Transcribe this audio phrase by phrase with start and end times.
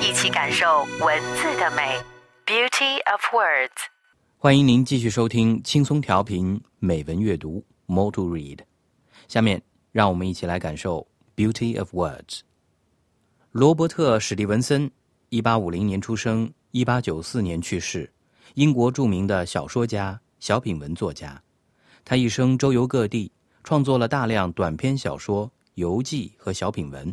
[0.00, 1.98] 一起感受文字的美
[2.46, 3.88] ，Beauty of Words。
[4.38, 8.60] 欢迎您继续收听轻松调频美文阅读 More to Read。
[9.26, 12.40] 下面让我们一起来感受 Beauty of Words。
[13.50, 14.88] 罗伯特·史蒂文森，
[15.30, 18.12] 一八五零年出生，一八九四年去世，
[18.54, 21.42] 英国著名的小说家、小品文作家。
[22.04, 23.32] 他一生周游各地，
[23.64, 27.12] 创作了大量短篇小说、游记和小品文。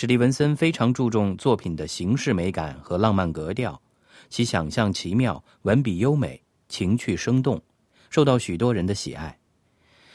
[0.00, 3.82] 史蒂文森非常注重作品的形式美感和浪漫格调。
[4.30, 7.60] 其想象奇妙，文笔优美，情趣生动，
[8.08, 9.36] 受到许多人的喜爱。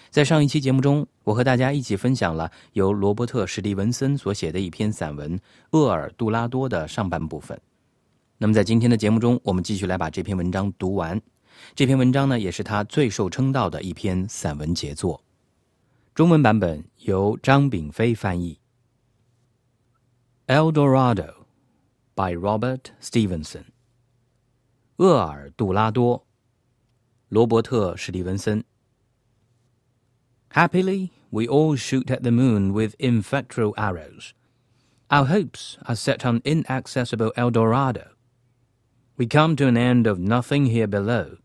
[0.10, 5.38] 在上一期节目中，我和大家一起分享了由罗伯特·史蒂文森所写的一篇散文
[5.72, 7.60] 《厄尔杜拉多》的上半部分。
[8.38, 11.22] 那么，在今天的节目中，我们继续来把这篇文章读完。
[11.76, 15.22] 这篇文章呢，也是他最受称道的一篇散文杰作。
[16.16, 18.54] 中文版本由张炳飞翻译。
[20.53, 23.67] 《El Dorado》by Robert Stevenson。
[24.97, 26.27] 厄尔杜拉多，
[27.29, 28.65] 罗伯特·史蒂文森。
[30.53, 34.33] Happily, we all shoot at the moon with infectral arrows.
[35.11, 38.17] Our hopes are set on inaccessible El Dorado.
[39.17, 41.39] We come to an end of nothing here below.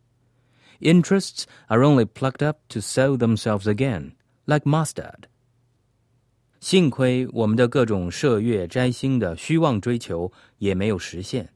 [0.80, 4.16] Interests are only plucked up to sow themselves again,
[4.47, 5.27] like mustard.
[6.61, 11.53] 幸亏我们的各种射月摘星的虚妄追求也没有实现。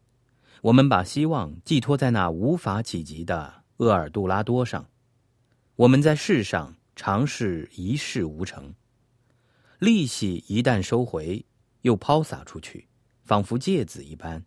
[0.63, 4.87] 我们把希望寄托在那无法企及的厄尔杜拉多上。
[5.75, 8.75] 我们在世上尝试一事无成，
[9.81, 11.45] 利息一旦收回，
[11.81, 12.87] 又抛洒出去，
[13.25, 14.45] 仿佛芥子一般。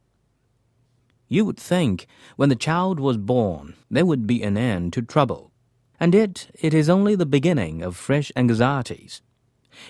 [1.28, 2.04] You would think
[2.38, 5.50] when the child was born there would be an end to trouble,
[5.98, 9.18] and yet it is only the beginning of fresh anxieties.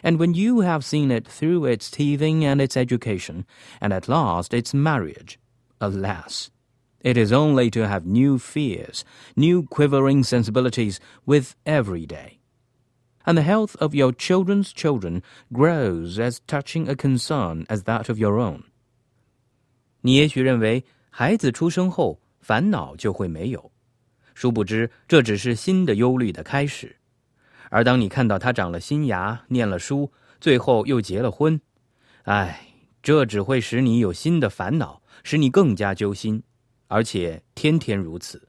[0.02, 3.44] And when you have seen it through its teething and its education,
[3.80, 5.38] and at last its marriage,
[5.80, 6.50] Alas!
[7.02, 12.40] It is only to have new fears, new quivering sensibilities with every day.
[13.24, 15.22] And the health of your children's children
[15.52, 18.64] grows as touching a concern as that of your own.
[20.02, 23.70] 你也许认为孩子出生后烦恼就会没有，
[24.34, 26.96] 殊不知这只是新的忧虑的开始。
[27.70, 31.60] 而当你看到他长了新牙、念了书，最后又结了婚，
[32.24, 32.66] 唉，
[33.02, 36.42] 这只会使你有新的烦恼使你更加揪心，
[36.88, 38.48] 而且天天如此。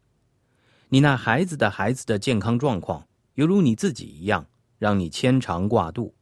[0.89, 4.47] 你那孩子的孩子的健康状况，犹如你自己一样，
[4.77, 6.15] 让你牵肠挂肚。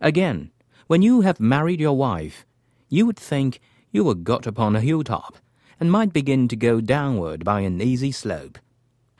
[0.00, 0.50] Again,
[0.88, 2.44] when you have married your wife,
[2.88, 3.56] you would think
[3.90, 5.34] you were got upon a hilltop,
[5.78, 8.54] and might begin to go downward by an easy slope.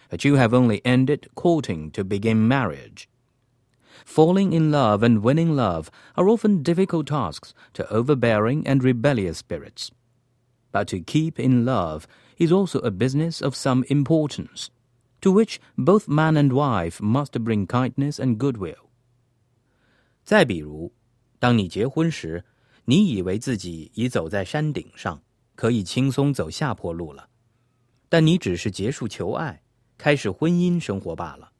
[0.08, 3.08] But you have only ended courting to begin marriage.
[4.04, 9.90] Falling in love and winning love are often difficult tasks to overbearing and rebellious spirits.
[10.72, 12.06] But to keep in love
[12.38, 14.70] is also a business of some importance,
[15.20, 18.88] to which both man and wife must bring kindness and goodwill.
[20.24, 20.92] 再比如，
[21.38, 22.44] 当你结婚时，
[22.86, 25.22] 你以为自己已走在山顶上，
[25.54, 27.28] 可以轻松走下坡路了，
[28.08, 29.62] 但你只是结束求爱，
[29.98, 31.52] 开始婚姻生活罢了。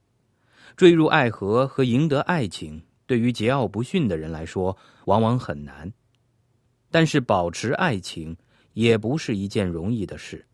[0.77, 5.93] 坠入爱河和赢得爱情，对于桀骜不驯的人来说，往往很难。
[6.91, 8.37] 但是保持爱情
[8.73, 10.47] 也不是一件容易的事。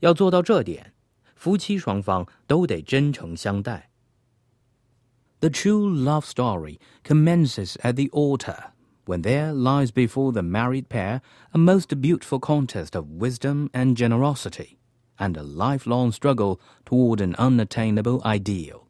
[0.00, 0.94] 要做到这点，
[1.34, 3.90] 夫妻双方都得真诚相待。
[5.40, 8.72] The true love story commences at the altar,
[9.06, 14.76] when there lies before the married pair a most beautiful contest of wisdom and generosity,
[15.18, 18.86] and a lifelong struggle toward an unattainable ideal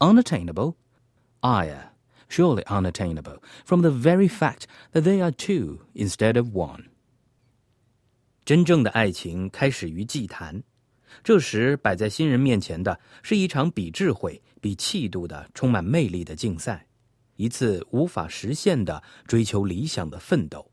[0.00, 0.76] unattainable?
[1.42, 1.90] Ire,
[2.28, 6.90] surely unattainable, from the very fact that they are two instead of one.
[8.44, 10.62] 真正的爱情开始于祭坛，
[11.22, 16.86] 这时摆在新人面前的是一场比智慧、比气度的、充满魅力的竞赛，
[17.36, 20.70] 一次无法实现的追求理想的奋斗。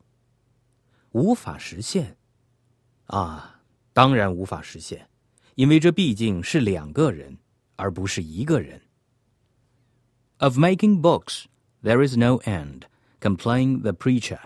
[1.12, 2.18] 无法实现？
[3.06, 3.55] 啊，
[3.96, 5.08] 当然无法实现，
[5.56, 7.38] 因为这毕竟是两个人，
[7.76, 8.82] 而不是一个人。
[10.38, 11.46] of making books
[11.84, 12.84] there is no end,
[13.20, 14.40] complained the preacher.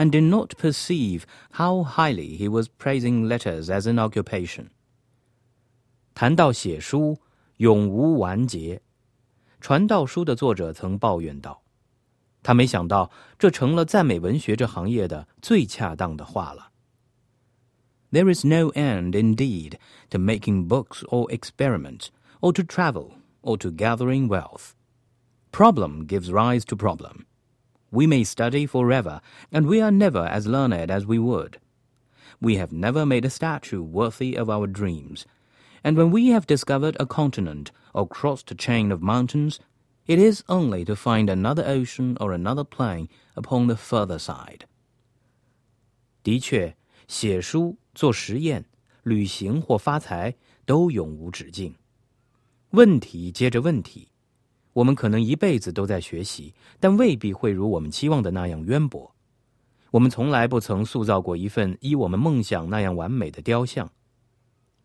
[0.00, 4.70] and did not perceive how highly he was praising letters as an occupation.
[6.14, 7.18] 谈到写书，
[7.58, 8.80] 永无完结。
[9.60, 16.70] 传道书的作者曾抱怨道：“他没想到这成了赞美文学这行业的最恰当的话了。”
[18.10, 19.78] There is no end, indeed,
[20.10, 22.10] to making books or experiments,
[22.40, 24.74] or to travel, or to gathering wealth.
[25.52, 27.26] Problem gives rise to problem.
[27.92, 29.20] We may study forever,
[29.52, 31.58] and we are never as learned as we would.
[32.40, 35.26] We have never made a statue worthy of our dreams,
[35.84, 39.60] and when we have discovered a continent or crossed a chain of mountains,
[40.06, 44.66] it is only to find another ocean or another plain upon the further side.
[46.22, 46.74] 的确，
[47.08, 48.63] 写书、 做实验、
[49.01, 51.73] 旅行或发财都永无止境。
[52.71, 54.09] 问题接着问题，
[54.73, 59.15] 我们可能一辈子都在学习，但未必会如我们期望的那样渊博。
[59.91, 63.89] 我们从来不曾塑造过一份依我们梦想那样完美的雕像。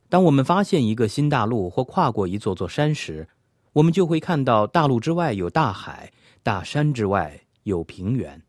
[0.09, 3.29] 当我们发现一个新大陆或跨过一座座山时，
[3.73, 8.43] 我们就会看到大陆之外有大海，大山之外有平原。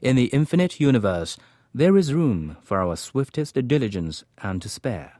[0.00, 1.36] In the infinite universe,
[1.73, 5.19] there is room for our swiftest diligence and to spare.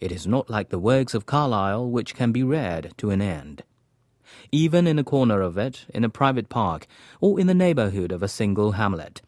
[0.00, 3.62] It is not like the works of Carlyle, which can be read to an end.
[4.52, 6.86] even in a corner of it, in a private park,
[7.20, 9.22] or in the neighborhood of a single hamlet.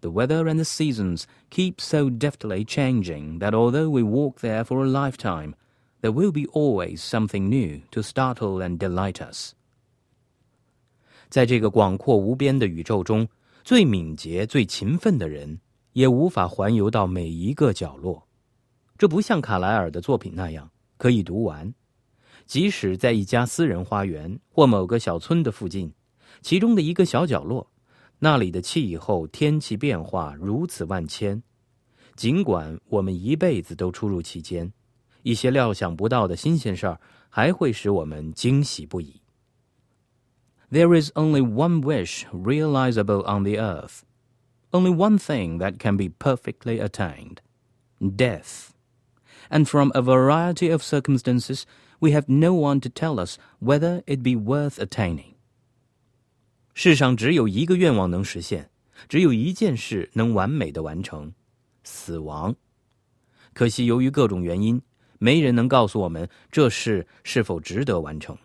[0.00, 4.84] The weather and the seasons keep so deftly changing that although we walk there for
[4.84, 5.54] a lifetime,
[6.02, 9.54] there will be always something new to startle and delight us.
[11.28, 13.28] 在这个广阔无边的宇宙中，
[13.64, 15.60] 最敏捷、最勤奋的人
[15.93, 18.27] 也无法环游到每一个角落。
[18.97, 21.73] 这不像卡莱尔的作品那样可以读完。
[22.45, 25.93] 即使在一家私人花园或某个小村的附近，
[26.41, 27.71] 其中的一个小角落，
[28.19, 31.41] 那里的气候、天气变化如此万千。
[32.15, 34.71] 尽管我们一辈子都出入其间，
[35.23, 36.99] 一些料想不到的新鲜事儿
[37.29, 39.21] 还会使我们惊喜不已。
[40.69, 44.01] There is only one wish realizable on the earth,
[44.72, 47.38] only one thing that can be perfectly attained
[48.00, 48.70] death.
[49.48, 51.64] And from a variety of circumstances,
[52.00, 55.34] we have no one to tell us whether it be worth attaining.
[56.74, 58.68] 世上只有一个愿望能实现，
[59.08, 61.32] 只有一件事能完美的完成，
[61.84, 62.54] 死亡。
[63.54, 64.82] 可惜由于各种原因，
[65.18, 68.36] 没人能告诉我们这事是否值得完成。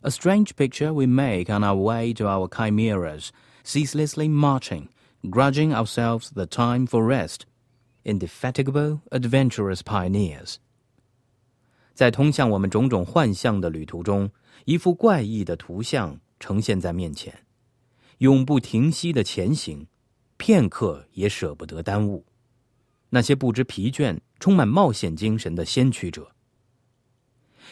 [0.00, 3.28] A strange picture we make on our way to our chimeras,
[3.64, 4.88] ceaselessly marching,
[5.22, 7.40] grudging ourselves the time for rest,
[8.04, 10.56] indefatigable, adventurous pioneers.
[11.94, 14.30] 在通向我们种种幻象的旅途中，
[14.64, 17.46] 一幅怪异的图像呈现在面前：
[18.18, 19.86] 永不停息的前行，
[20.36, 22.24] 片刻也舍不得耽误。
[23.10, 26.32] 那些不知疲倦、充满冒险精神的先驱者。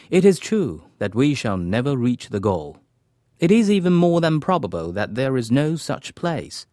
[0.09, 2.77] It is true that we shall never reach the goal.
[3.39, 6.63] It is even more than probable that there is no such place.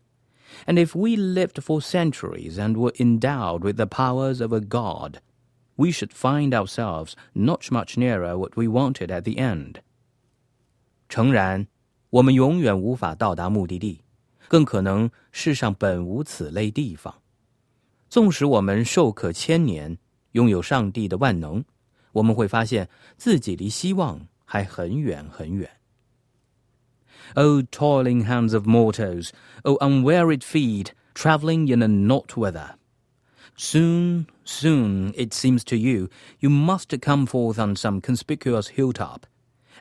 [0.67, 5.21] And if we lived for centuries and were endowed with the powers of a god,
[5.77, 9.81] we should find ourselves not much nearer what we wanted at the end.
[11.09, 11.67] 诚然，
[12.11, 14.03] 我们永远无法到达目的地，
[14.49, 17.15] 更可能世上本无此类地方。
[18.09, 19.97] 纵使我们寿可千年，
[20.33, 21.65] 拥有上帝的万能，
[22.13, 25.71] 我们会发现自己离希望还很远很远。
[27.37, 29.33] O toiling hands of mortals,
[29.65, 32.77] O unwearied feet, traveling in a not weather.
[33.57, 36.09] Soon, soon, it seems to you,
[36.39, 39.27] you must come forth on some conspicuous hilltop,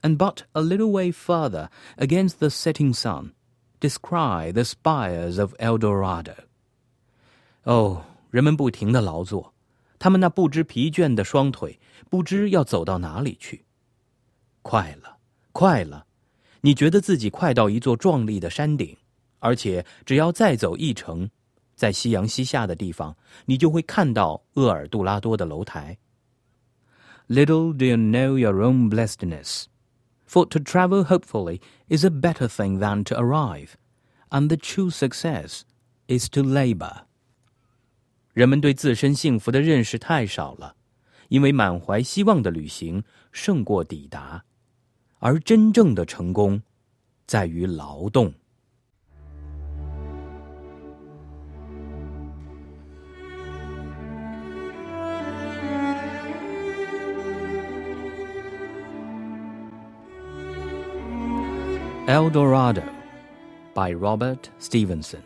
[0.03, 3.31] and but a little way farther, against the setting sun,
[3.79, 6.35] descry the spires of El Dorado.
[7.63, 9.53] 哦，人们不停的劳作，
[9.97, 11.79] 他们那不知疲倦的双腿，
[12.09, 13.63] 不知要走到哪里去。
[14.61, 15.17] 快了，
[15.53, 16.05] 快了，
[16.64, 18.96] 你觉得自己快到一座壮丽的山顶，
[19.38, 21.28] 而且只要再走一程，
[21.74, 25.98] 在夕阳西下的地方，你就会看到厄尔杜拉多的楼台。
[27.28, 29.64] Little do you know your own blessedness,
[30.26, 33.72] for to travel hopefully is a better thing than to arrive,
[34.30, 35.64] and the true success
[36.06, 37.02] is to labor.
[38.32, 40.76] 人们对自身幸福的认识太少了，
[41.28, 44.46] 因为满怀希望的旅行胜过抵达，
[45.23, 46.61] 而真正的成功
[47.25, 48.33] 在于劳动。
[62.07, 62.81] El Dorado
[63.75, 65.21] by Robert Stevenson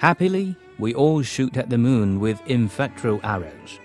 [0.00, 3.80] Happily, we all shoot at the moon with infectral arrows.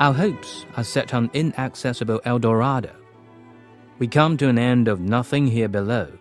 [0.00, 2.90] Our hopes are set on inaccessible El Dorado.
[3.97, 6.11] we come to an end of nothing here below.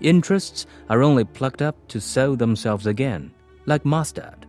[0.00, 3.30] Interests are only plucked up to sow themselves again,
[3.66, 4.46] like mustard.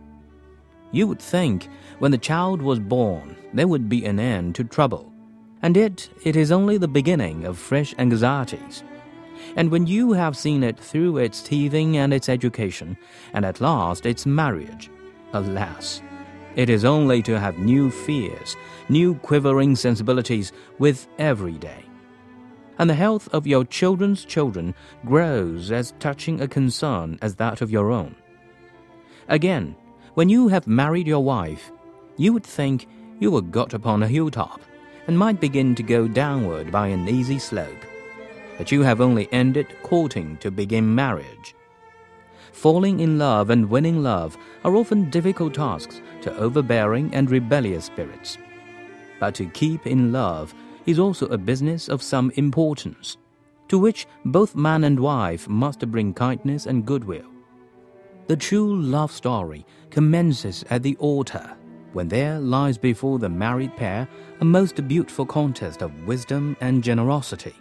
[0.92, 1.68] You would think
[1.98, 5.12] when the child was born there would be an end to trouble,
[5.60, 8.84] and yet it is only the beginning of fresh anxieties.
[9.56, 12.96] And when you have seen it through its teething and its education,
[13.34, 14.90] and at last its marriage,
[15.32, 16.00] alas,
[16.56, 18.56] it is only to have new fears,
[18.88, 21.89] new quivering sensibilities with every day.
[22.80, 24.74] And the health of your children's children
[25.06, 28.16] grows as touching a concern as that of your own.
[29.28, 29.76] Again,
[30.14, 31.70] when you have married your wife,
[32.16, 32.88] you would think
[33.20, 34.60] you were got upon a hilltop
[35.06, 37.84] and might begin to go downward by an easy slope
[38.60, 41.54] but you have only ended courting to begin marriage.
[42.52, 48.36] Falling in love and winning love are often difficult tasks to overbearing and rebellious spirits.
[49.18, 50.52] But to keep in love
[50.86, 53.16] is also a business of some importance,
[53.68, 57.30] to which both man and wife must bring kindness and goodwill.
[58.26, 61.56] The true love story commences at the altar,
[61.92, 64.08] when there lies before the married pair
[64.40, 67.54] a most beautiful contest of wisdom and generosity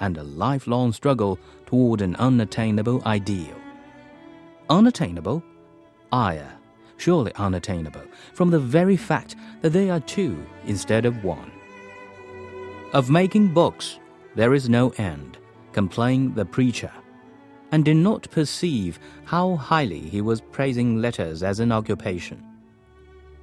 [0.00, 3.56] and a lifelong struggle toward an unattainable ideal.
[4.70, 5.42] Unattainable?
[6.12, 6.48] Aya,
[6.96, 8.02] surely unattainable,
[8.32, 11.50] from the very fact that they are two instead of one.
[12.94, 13.98] Of making books,
[14.36, 15.36] there is no end,
[15.72, 16.92] complained the preacher,
[17.72, 22.40] and did not perceive how highly he was praising letters as an occupation.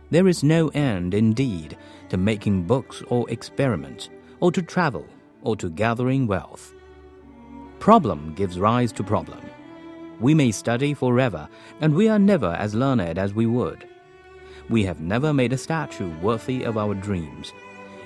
[0.10, 1.78] There is no end, indeed,
[2.08, 5.06] to making books or experiments, or to travel
[5.42, 6.74] or to gathering wealth.
[7.80, 9.42] Problem gives rise to problem.
[10.22, 11.50] We may study forever,
[11.82, 13.86] and we are never as learned as we would.
[14.70, 17.52] We have never made a statue worthy of our dreams.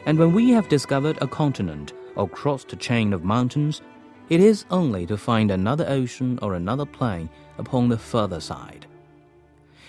[0.05, 3.81] And when we have discovered a continent or crossed a chain of mountains,
[4.29, 8.85] it is only to find another ocean or another plain upon the further side.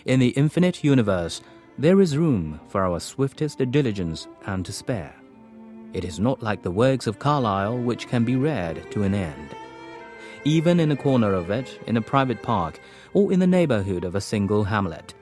[0.04, 1.42] In the infinite universe,
[1.78, 5.14] there is room for our swiftest diligence and to spare.
[5.92, 9.54] It is not like the works of Carlyle which can be read to an end.
[10.44, 12.80] Even in a corner of it, in a private park,
[13.14, 15.14] or in the neighborhood of a single hamlet,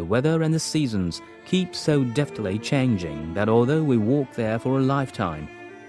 [0.00, 4.78] the weather and the seasons keep so deftly changing that although we walk there for
[4.78, 5.46] a lifetime,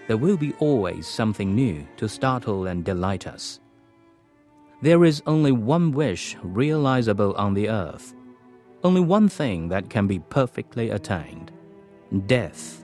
[0.07, 3.61] there will be always something new to startle and delight us.
[4.81, 8.13] There is only one wish realizable on the earth,
[8.83, 11.53] only one thing that can be perfectly attained
[12.25, 12.81] death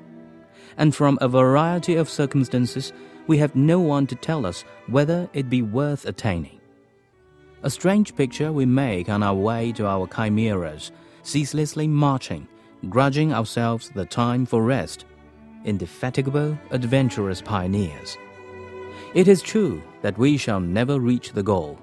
[0.78, 2.94] and from a variety of circumstances,
[3.26, 6.60] we have no one to tell us whether it be worth attaining.
[7.64, 10.92] A strange picture we make on our way to our chimeras,
[11.28, 12.48] ceaselessly marching,
[12.90, 15.06] grudging ourselves the time for rest,
[15.66, 18.18] indefatigable, adventurous pioneers.
[19.14, 21.80] It is true that we shall never reach the goal.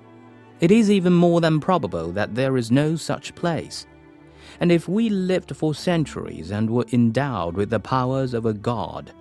[0.60, 3.86] It is even more than probable that there is no such place
[4.60, 9.12] and if we lived for centuries and were endowed with the powers of a god,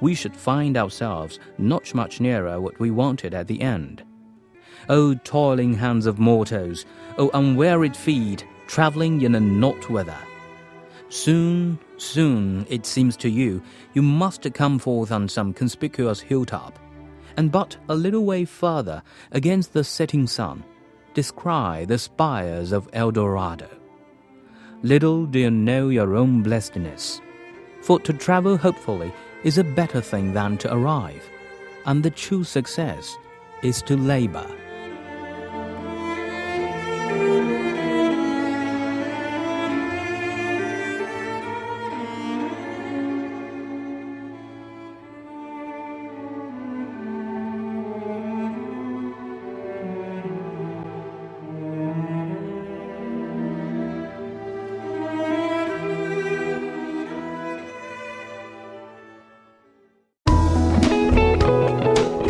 [0.00, 4.02] we should find ourselves not much nearer what we wanted at the end.
[4.88, 6.84] O toiling hands of mortals,
[7.16, 10.18] O unwearied feet traveling in a not weather!
[11.08, 16.78] Soon, soon, it seems to you, you must come forth on some conspicuous hilltop,
[17.36, 19.02] and but a little way further,
[19.32, 20.64] against the setting sun,
[21.14, 23.68] descry the spires of El Dorado.
[24.82, 27.20] Little do you know your own blessedness.
[27.82, 29.12] For to travel hopefully
[29.44, 31.22] is a better thing than to arrive,
[31.86, 33.16] and the true success
[33.62, 34.46] is to labor.